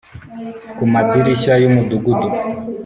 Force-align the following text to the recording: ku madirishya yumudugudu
ku 0.75 0.83
madirishya 0.93 1.53
yumudugudu 1.61 2.27